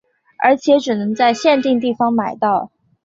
[0.39, 2.71] 而且只能在限定地方买到。